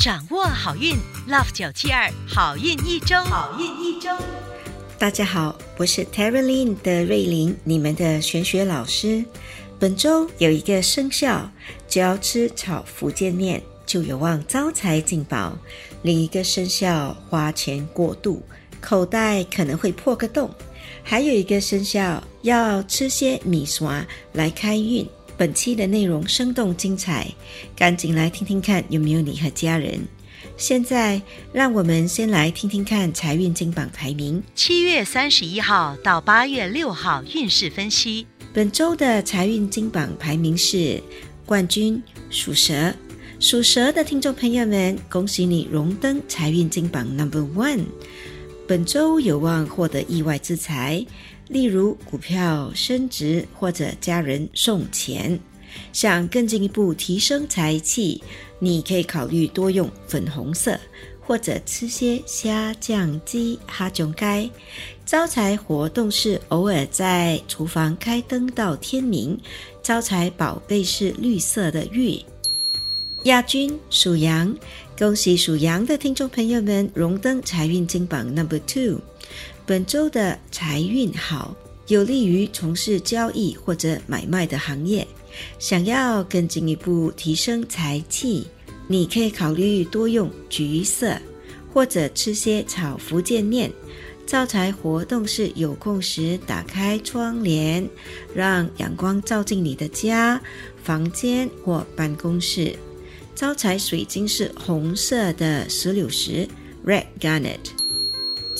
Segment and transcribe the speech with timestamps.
[0.00, 0.96] 掌握好运
[1.28, 4.08] ，Love 九七二好运一周，好运一周。
[4.98, 9.22] 大家好，我是 Terry Lin 的瑞玲，你们的玄学老师。
[9.78, 11.50] 本周有一个生肖，
[11.86, 15.52] 只要吃炒福建面就有望招财进宝；
[16.00, 18.42] 另一个生肖花钱过度，
[18.80, 20.48] 口袋可能会破个洞；
[21.02, 25.06] 还有一个生肖要吃些米刷来开运。
[25.40, 27.26] 本期的内容生动精彩，
[27.74, 29.98] 赶紧来听听看有没有你和家人。
[30.58, 34.42] 现在，让我们先来听听看财运金榜排名。
[34.54, 38.26] 七月三十一号到八月六号运势分析。
[38.52, 41.02] 本周的财运金榜排名是
[41.46, 42.94] 冠军属蛇，
[43.38, 47.86] 属蛇的听众朋友们，恭喜你荣登财运金榜 Number One。
[48.68, 51.04] 本周有望获得意外之财，
[51.50, 55.38] 例如股票升值或者家人送钱。
[55.92, 58.22] 想更进一步提升财气，
[58.60, 60.78] 你可以考虑多用粉红色，
[61.20, 64.48] 或者吃些虾酱鸡、哈种盖。
[65.04, 69.38] 招财活动是偶尔在厨房开灯到天明。
[69.82, 72.18] 招财宝贝是绿色的玉。
[73.24, 74.56] 亚军属羊，
[74.96, 79.00] 恭喜属羊的听众朋友们荣登财运金榜 Number Two。
[79.70, 81.54] 本周的财运好，
[81.86, 85.06] 有利于从事交易或者买卖的行业。
[85.60, 88.48] 想要更进一步提升财气，
[88.88, 91.16] 你可以考虑多用橘色，
[91.72, 93.70] 或者吃些炒福建面。
[94.26, 97.88] 招财活动是有空时打开窗帘，
[98.34, 100.42] 让阳光照进你的家、
[100.82, 102.74] 房间或办公室。
[103.36, 106.48] 招财水晶是红色的石榴石
[106.84, 107.79] （Red Garnet）。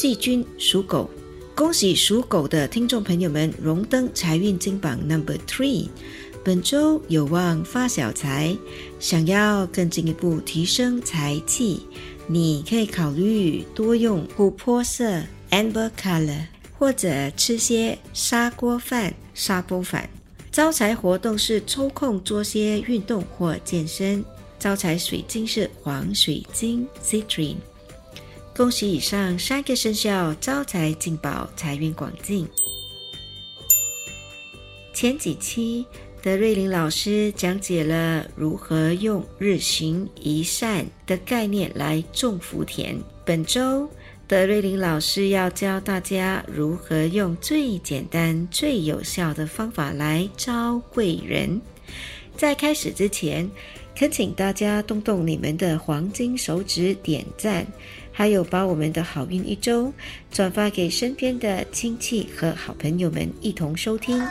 [0.00, 1.10] 季军属狗，
[1.54, 5.90] 恭喜属狗的听众朋友们荣登财运金榜 Number Three。
[6.42, 8.56] 本周有望发小财，
[8.98, 11.82] 想要更进一步提升财气，
[12.26, 16.46] 你可以考虑多用琥珀色 （amber color）
[16.78, 20.08] 或者吃些砂锅饭砂煲饭。
[20.50, 24.24] 招财活动是抽空做些运动或健身。
[24.58, 27.56] 招财水晶是黄水晶 （citrine）。
[28.60, 32.46] 恭喜以上三个生肖招财进宝，财运广进。
[34.92, 35.86] 前几期。
[36.20, 42.94] 德瑞琳老师讲解了如何用日行一善的概念来种福田。
[43.24, 43.88] 本周，
[44.28, 51.58] 德瑞琳老师要教大家如何用最简单、最有效的方法来招贵人。
[52.36, 53.50] 在开始之前，
[53.96, 57.66] 恳请大家动动你们的黄金手指点赞，
[58.20, 59.90] 还有把我们的好运一周
[60.30, 64.22] 转发给身边的亲戚和好朋友们一同收听。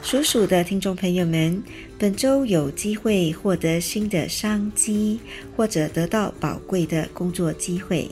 [0.00, 1.60] 属鼠的听众朋友们，
[1.98, 5.18] 本周有机会获得新的商机，
[5.56, 8.08] 或者得到宝贵的工作机会。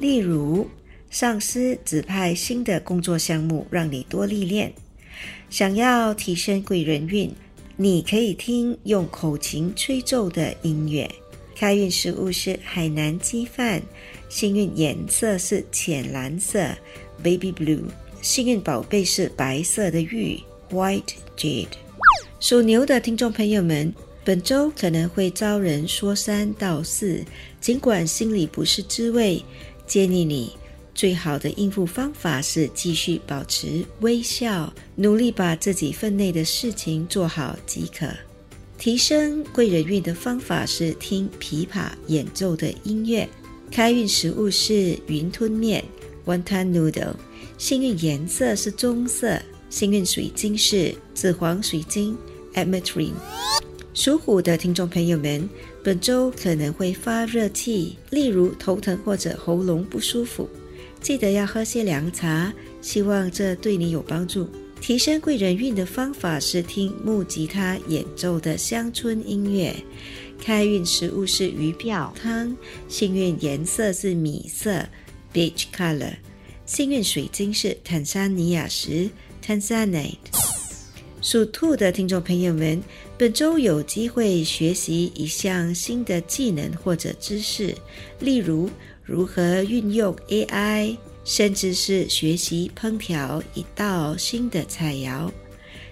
[0.00, 0.66] 例如，
[1.10, 4.72] 上司指派新的工作项目，让你多历练。
[5.50, 7.30] 想要提升贵人运，
[7.76, 11.06] 你可以听用口琴吹奏的音乐。
[11.58, 13.82] 开运食物是海南鸡饭，
[14.28, 16.68] 幸运颜色是浅蓝色
[17.24, 17.80] （baby blue），
[18.20, 20.38] 幸运宝贝是白色的玉。
[20.70, 21.68] White Jade，
[22.40, 27.24] 属牛的听众朋友们，本周可能会遭人说三道四，
[27.60, 29.42] 尽管心里不是滋味。
[29.86, 30.52] 建议你
[30.92, 38.08] 最好的应付方法是继续保持微笑，努力把自己分内的事情做好即可。
[38.86, 43.28] 提升贵人运的方法是听琵琶演奏的音乐。
[43.68, 45.84] 开运食物是云吞面
[46.24, 47.16] （Wonton Noodle），
[47.58, 49.42] 幸运颜色是棕色。
[49.70, 52.16] 幸运水晶是紫黄水晶
[52.54, 53.14] （Ametrine）。
[53.92, 55.50] 属虎的听众朋友们，
[55.82, 60.48] 本周可能会发热气，例如头疼或者喉咙不舒服，
[61.00, 64.48] 记得要喝些凉茶，希望这对你有帮助。
[64.80, 69.74] 提升贵人运的方法是听木吉他演奏的乡村音乐。
[70.38, 72.54] 开运食物是鱼鳔汤，
[72.88, 74.86] 幸运颜色是米色
[75.32, 76.14] （Beige color）。
[76.66, 79.08] 幸运水晶是坦桑尼亚石。
[79.44, 80.16] Tanzanite，
[81.22, 82.82] 属兔的听众朋友们，
[83.16, 87.72] 本周有机会学习一项新的技能或者知识，
[88.18, 88.68] 例如
[89.04, 90.96] 如何运用 AI，
[91.26, 95.28] 甚至是学习烹调一道新的菜肴。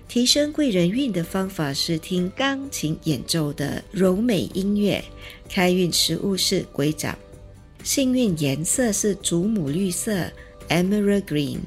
[0.07, 5.03] 提升贵人运的方法是听钢琴演奏的柔美音乐。
[5.49, 7.19] 开运食物是鬼掌。
[7.83, 10.31] 幸运颜色是祖母绿色
[10.69, 11.59] （Emerald Green）。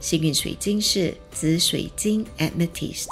[0.00, 3.06] 幸运水晶是紫水晶 （Amethyst）。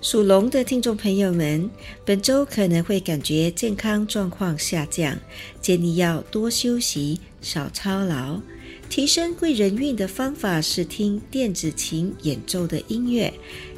[0.00, 1.68] 属龙的听众朋友们，
[2.04, 5.18] 本周可能会感觉健康状况下降，
[5.60, 8.40] 建议要多休息，少操劳。
[8.90, 13.32] 提升贵人运的方法是听电子琴演奏的音乐。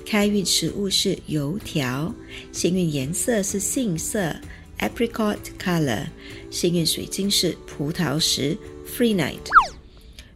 [0.06, 2.12] 开运食物是油条。
[2.50, 4.34] 幸运颜色是杏色
[4.78, 6.06] （Apricot Color）。
[6.50, 8.56] 幸运水晶是葡萄石
[8.86, 9.36] （Free Night）。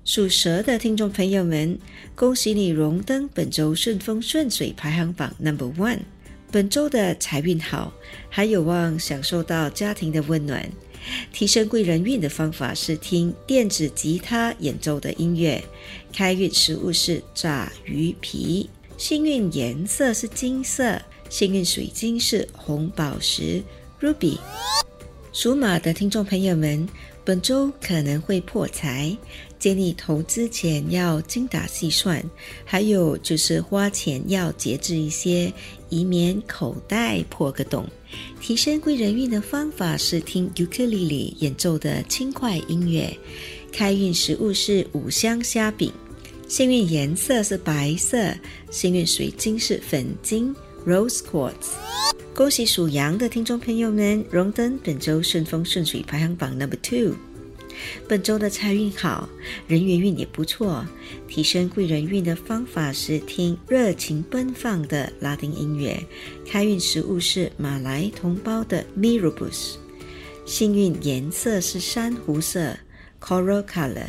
[0.05, 1.79] 属蛇的听众朋友们，
[2.15, 6.01] 恭喜你荣登本周顺风顺水排行榜 Number One。
[6.53, 7.95] 本周的财运好，
[8.29, 10.71] 还有望享受到家庭的温暖。
[11.33, 15.63] 提升贵人运的方法是听电子吉他演奏的音乐。
[16.13, 18.69] 开运食物是炸鱼皮。
[18.97, 21.01] 幸运颜色是金色。
[21.29, 23.63] 幸运水晶是红宝石
[24.01, 24.39] Ruby。
[25.33, 26.89] 属马的听众朋友们，
[27.25, 29.15] 本周可能会破财。
[29.67, 32.23] 建议投资前要精打细算，
[32.65, 35.53] 还有就是花钱要节制一些，
[35.89, 37.85] 以免口袋破个洞。
[38.41, 43.13] 提升贵人运的方法是听尤克里里演奏的轻快音乐。
[43.73, 45.93] 开运食物是五香虾饼。
[46.47, 48.33] 幸运颜色是白色。
[48.71, 50.55] 幸运水晶是粉晶
[50.87, 51.73] （Rose Quartz）。
[52.33, 57.17] 恭喜属羊的听众朋友们荣登本周顺风顺水排行榜 Number Two。
[58.09, 59.29] 本周的财运好，
[59.67, 60.87] 人缘运也不错。
[61.29, 66.01] 提升贵人运的方法是听热情奔放的拉丁音乐。
[66.47, 69.75] 开运食物是马来同胞的 Mirabus。
[70.45, 72.77] 幸运颜色是珊瑚色
[73.21, 74.07] （Coral Color）。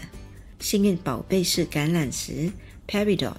[0.59, 2.51] 幸运宝贝是橄榄石
[2.87, 3.35] （Peridot）。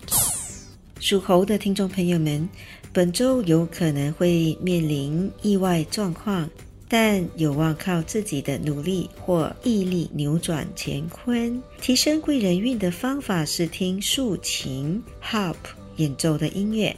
[1.00, 2.48] 属猴的听众朋友们，
[2.92, 6.50] 本周有可能会面临意外状况。
[6.88, 11.62] 但有望靠自己的努力或毅力扭转乾坤。
[11.82, 15.56] 提升贵人运的方法是听竖琴 （harp）
[15.96, 16.96] 演奏的音乐。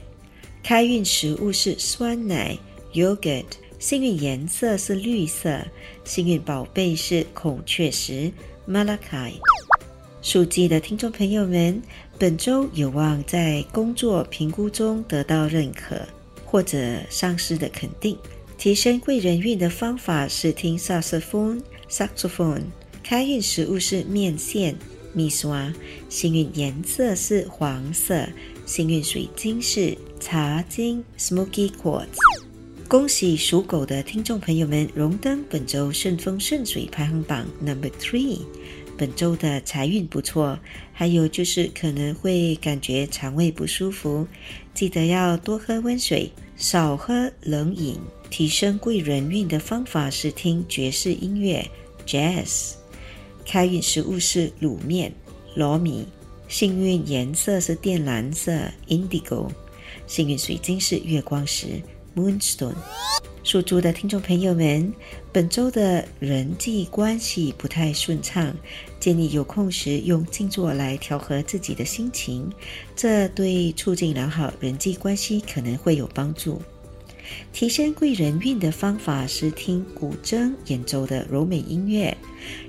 [0.62, 2.56] 开运食物是酸奶
[2.92, 3.44] （yogurt）。
[3.80, 5.58] 幸运颜色是绿色。
[6.04, 8.30] 幸运宝贝是孔雀石
[8.68, 9.40] （malachite）。
[10.22, 11.82] 属鸡的听众朋友们，
[12.18, 15.98] 本周有望在工作评估中得到认可，
[16.44, 18.14] 或者上司的肯定。
[18.60, 22.60] 提升贵人运的方法是听萨克斯风 （saxophone）。
[23.02, 24.76] 开运食物是面线
[25.14, 25.48] m i s。
[26.10, 28.28] 幸运颜色是黄色。
[28.66, 32.04] 幸运水晶是茶晶 （smoky quartz）。
[32.86, 38.40] 恭喜属狗的听众朋友们荣登本周顺风顺水排行榜 Number Three。
[38.98, 40.58] 本周的财运不错，
[40.92, 44.26] 还有就是可能会感觉肠胃不舒服，
[44.74, 47.98] 记得要多喝温水，少喝冷饮。
[48.30, 51.68] 提升贵人运的方法是听爵士音乐
[52.06, 52.74] （Jazz）。
[53.44, 55.12] 开运食物是卤面
[55.56, 56.06] 糯米。
[56.48, 58.52] 幸运颜色是靛蓝色
[58.88, 59.48] （Indigo）。
[60.06, 61.82] 幸运水晶是月光石
[62.16, 62.74] （Moonstone）。
[63.42, 64.92] 属猪的听众朋友们，
[65.32, 68.54] 本周的人际关系不太顺畅，
[69.00, 72.52] 建议有空时用静坐来调和自己的心情，
[72.94, 76.60] 这对促进良好人际关系可能会有帮助。
[77.52, 82.16] 提升贵人运的方法是听古筝演奏的柔美音乐。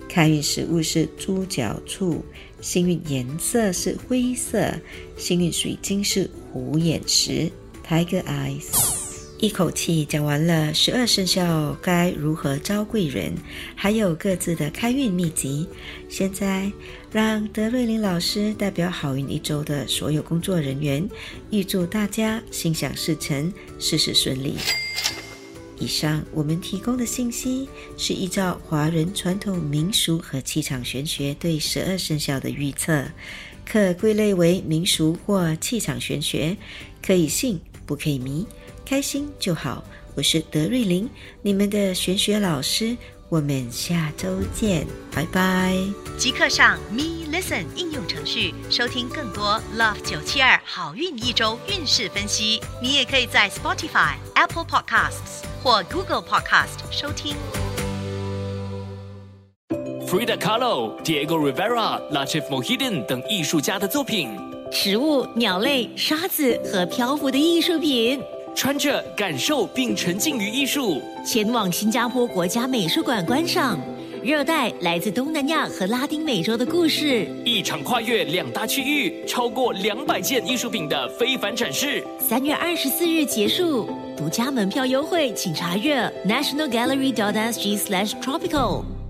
[0.10, 2.24] 开运食物是猪脚醋。
[2.62, 4.72] 幸运颜色是灰色。
[5.18, 7.50] 幸运水晶是虎眼石
[7.88, 9.01] （Tiger Eyes）。
[9.42, 13.34] 一口气讲完了十二生肖该如何招贵人，
[13.74, 15.68] 还有各自的开运秘籍。
[16.08, 16.72] 现在
[17.12, 21.10] 让德瑞琳老师代表好运一周的所有工作人员，
[21.50, 24.54] 预祝大家心想事成，事事顺利。
[25.80, 27.68] 以上我们提供的信息
[27.98, 33.04] 是依照华人传统民俗和气场玄学对十二生肖的预测，
[33.66, 36.56] 可归类为民俗或气场玄学，
[37.02, 38.46] 可以信不可以迷。
[38.86, 39.84] 开心就好，
[40.16, 41.10] 我是德瑞琳，
[41.42, 42.98] 你们的玄学老师，
[43.30, 45.76] 我们下周见，拜拜。
[46.18, 52.62] 即刻上 Me Listen 应用程序收听更多 Love 九七二好运一周运势分析。
[52.82, 57.36] 你也可以在 Spotify、Apple Podcasts 或 Google Podcast 收听。
[60.08, 64.30] Frida Kahlo、Diego Rivera、La Chief Mohiden 等艺术家的作品。
[64.74, 68.22] 食物、鸟类、沙子和漂浮的艺术品。
[68.56, 73.80] 穿着感受并沉浸于艺术，前往新加坡国家美术馆观赏
[74.24, 77.28] 热带来自东南亚和拉丁美洲的故事。
[77.44, 82.04] 一场跨越两大区域、超过两百件艺术品的非凡展示。
[82.20, 89.01] 三月二十四日结束，独家门票优惠，请查阅 nationalgallery.sg/tropical。